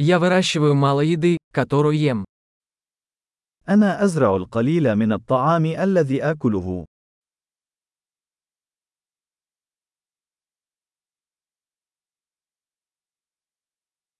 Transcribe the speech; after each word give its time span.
Я 0.00 0.20
выращиваю 0.20 0.76
мало 0.76 1.00
еды, 1.00 1.38
которую 1.52 1.98
ем. 1.98 2.24
أنا 3.68 4.04
أزرع 4.04 4.36
القليل 4.36 4.94
من 4.94 5.12
الطعام 5.12 5.64
الذي 5.66 6.22
آكله. 6.22 6.84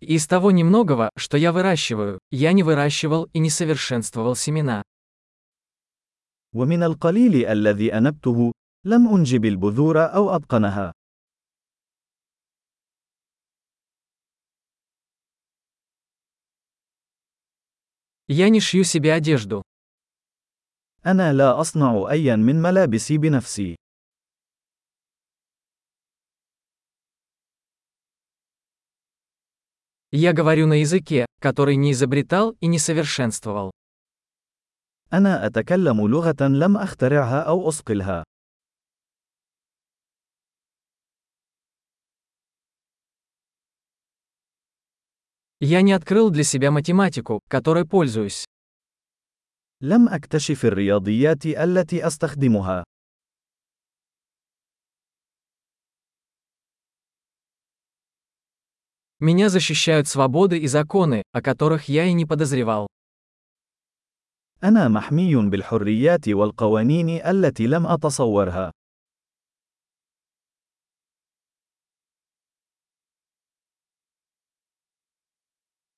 Из 0.00 0.26
того 0.28 0.52
немногого, 0.52 1.10
что 1.16 1.36
я 1.36 1.50
выращиваю, 1.50 2.20
я 2.30 2.52
не 2.52 2.62
выращивал 2.62 3.24
и 3.32 3.40
не 3.40 3.50
совершенствовал 3.50 4.36
семена. 4.36 4.82
ومن 6.54 6.82
القليل 6.82 7.46
الذي 7.46 7.98
أنبته، 7.98 8.52
لم 8.84 9.08
أنجب 9.08 9.44
البذور 9.44 10.14
أو 10.14 10.36
أتقنها. 10.36 10.92
Я 18.27 18.49
не 18.49 18.59
шью 18.59 18.83
себе 18.83 19.13
одежду. 19.13 19.63
أنا 21.05 21.33
لا 21.33 21.61
أصنع 21.61 22.09
أيا 22.11 22.35
من 22.35 22.61
ملابسي 22.61 23.17
بنفسي. 23.17 23.75
Я 30.11 30.33
говорю 30.33 30.65
на 30.65 30.81
языке, 30.81 31.25
который 31.39 31.75
не 31.75 31.91
изобретал 31.91 32.55
и 32.61 32.67
не 32.67 32.79
совершенствовал. 32.79 33.71
أنا 35.13 35.45
أتكلم 35.45 36.07
لغة 36.07 36.47
لم 36.47 36.77
أخترعها 36.77 37.41
أو 37.41 37.69
أصقلها. 37.69 38.23
Я 45.63 45.81
не 45.81 45.93
открыл 45.93 46.29
для 46.29 46.43
себя 46.43 46.71
математику, 46.71 47.41
которой 47.49 47.85
пользуюсь. 47.85 48.45
لم 49.81 50.09
أكتشف 50.09 50.65
الرياضيات 50.65 51.45
التي 51.45 52.07
أستخدمها. 52.07 52.83
Меня 59.21 59.49
защищают 59.49 60.07
свободы 60.07 60.57
и 60.59 60.67
законы, 60.67 61.23
о 61.33 61.41
которых 61.41 61.89
я 61.89 62.05
и 62.05 62.13
не 62.13 62.25
подозревал. 62.25 62.87
أنا 64.63 64.87
محمي 64.87 65.35
بالحريات 65.35 66.29
والقوانين 66.29 67.09
التي 67.09 67.67
لم 67.67 67.87
أتصورها. 67.87 68.71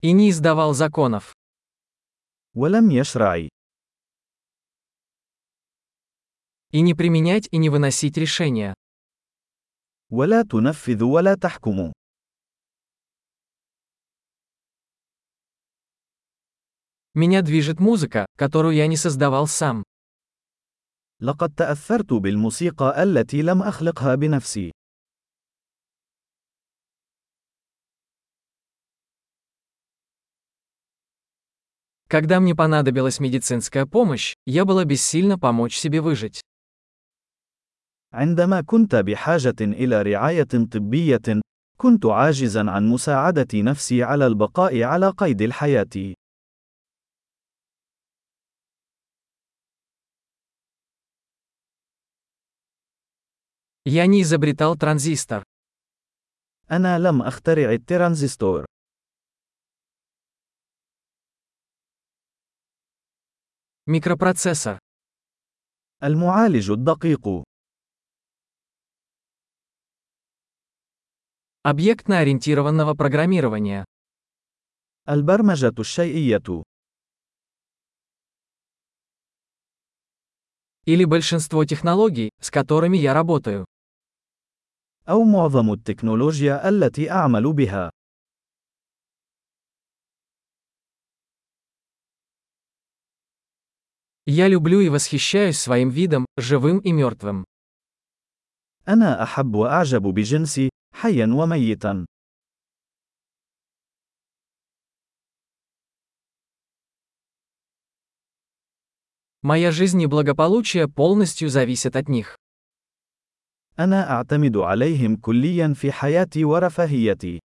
И 0.00 0.12
не 0.12 0.30
издавал 0.30 0.74
законов. 0.74 1.32
ولم 2.54 2.90
يشرع. 2.90 3.48
И 6.72 6.80
не 6.80 6.94
применять 6.94 7.48
и 7.50 7.58
не 7.58 7.68
выносить 7.68 8.16
решения. 8.16 8.74
ولا 10.10 10.42
تنفذ 10.42 11.02
ولا 11.02 11.34
تحكم. 11.34 11.92
Меня 17.14 17.42
движет 17.42 17.78
музыка, 17.78 18.26
которую 18.36 18.74
я 18.74 18.86
не 18.86 18.96
создавал 18.96 19.46
сам. 19.46 19.84
لقد 21.20 21.54
تأثرت 21.54 22.12
بالموسيقى 22.12 23.02
التي 23.02 23.42
لم 23.42 23.62
أخلقها 23.62 24.14
بنفسي. 24.14 24.72
Когда 32.08 32.40
мне 32.40 32.54
понадобилась 32.54 33.20
медицинская 33.20 33.86
помощь, 33.86 34.34
я 34.44 34.64
была 34.64 34.84
бессильна 34.84 35.38
помочь 35.38 35.76
себе 35.76 36.00
выжить. 36.00 36.40
عندما 38.12 38.60
كنت 38.60 38.94
بحاجة 38.94 39.56
إلى 39.60 40.02
رعاية 40.02 40.68
طبية، 40.72 41.40
كنت 41.78 42.06
عاجزا 42.06 42.70
عن 42.70 42.88
مساعدة 42.88 43.48
نفسي 43.54 44.02
على 44.02 44.26
البقاء 44.26 44.82
على 44.82 45.10
قيد 45.10 45.42
الحياة. 45.42 46.14
Я 53.84 54.06
не 54.06 54.22
изобретал 54.22 54.76
транзистор. 54.76 55.42
أنا 56.70 56.98
لم 56.98 57.22
أخترع 57.22 57.72
الترانزستور. 57.72 58.64
Микропроцессор. 63.86 64.78
المعالج 66.02 66.70
الدقيق. 66.70 67.42
Объектно-ориентированного 71.64 72.94
программирования. 72.94 73.84
البرمجة 75.08 75.74
الشيئية. 75.78 76.62
Или 80.84 81.04
большинство 81.04 81.64
технологий, 81.64 82.30
с 82.40 82.50
которыми 82.50 82.96
я 82.96 83.14
работаю. 83.14 83.64
أو 85.08 85.24
معظم 85.24 85.72
التكنولوجيا 85.72 86.68
التي 86.68 87.10
أعمل 87.10 87.52
بها. 87.52 87.90
Я 94.26 94.48
люблю 94.48 94.80
и 94.80 94.88
восхищаюсь 94.88 95.58
своим 95.58 95.90
видом, 95.90 96.26
живым 96.36 96.78
и 96.78 96.92
мертвым. 96.92 97.44
أنا 98.88 99.22
أحب 99.22 99.54
وأعجب 99.54 100.02
بجنسي، 100.02 100.68
حيا 100.94 101.26
وميتا. 101.26 102.06
Моя 109.42 109.72
жизнь 109.72 110.00
и 110.00 110.06
благополучие 110.06 110.86
полностью 110.86 111.48
зависят 111.48 111.96
от 111.96 112.08
них. 112.08 112.36
أنا 113.78 114.10
أعتمد 114.10 114.56
عليهم 114.56 115.16
كليا 115.16 115.74
في 115.74 115.92
حياتي 115.92 116.44
ورفاهيتي. 116.44 117.40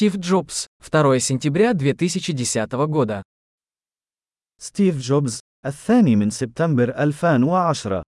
Стив 0.00 0.16
Джобс, 0.16 0.66
2 0.80 1.20
сентября 1.20 1.72
2010 1.72 2.86
года. 2.86 3.22
ستيف 4.58 4.98
جوبز، 4.98 5.40
الثاني 5.66 6.16
من 6.16 6.30
سبتمبر 6.30 6.90
2010 6.90 8.02